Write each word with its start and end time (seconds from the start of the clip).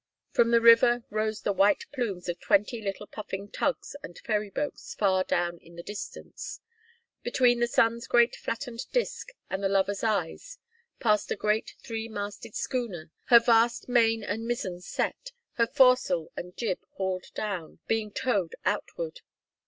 From 0.31 0.49
the 0.49 0.61
river 0.61 1.03
rose 1.11 1.41
the 1.43 1.53
white 1.53 1.85
plumes 1.93 2.27
of 2.27 2.39
twenty 2.39 2.81
little 2.81 3.05
puffing 3.05 3.49
tugs 3.51 3.95
and 4.01 4.17
ferry 4.17 4.49
boats 4.49 4.95
far 4.95 5.23
down 5.23 5.59
in 5.59 5.75
the 5.75 5.83
distance. 5.83 6.59
Between 7.21 7.59
the 7.59 7.67
sun's 7.67 8.07
great 8.07 8.35
flattened 8.35 8.83
disk 8.91 9.27
and 9.47 9.61
the 9.63 9.69
lovers' 9.69 10.03
eyes 10.03 10.57
passed 10.99 11.29
a 11.29 11.35
great 11.35 11.75
three 11.83 12.07
masted 12.07 12.55
schooner, 12.55 13.11
her 13.25 13.37
vast 13.37 13.87
main 13.87 14.23
and 14.23 14.47
mizzen 14.47 14.81
set, 14.81 15.33
her 15.57 15.67
foresail 15.67 16.29
and 16.35 16.57
jib 16.57 16.79
hauled 16.93 17.25
down, 17.35 17.77
being 17.85 18.09
towed 18.09 18.55
outward. 18.65 19.19